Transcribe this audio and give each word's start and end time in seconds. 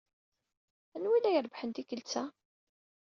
Anwa 0.95 1.13
ay 1.17 1.21
la 1.23 1.29
irebbḥen 1.33 1.69
tikkelt-a? 1.71 2.23